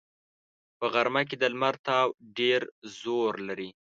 په 0.77 0.85
غرمه 0.93 1.21
کې 1.29 1.35
د 1.39 1.43
لمر 1.53 1.75
تاو 1.87 2.07
ډېر 2.37 2.61
زور 2.99 3.33
لري 3.47 3.69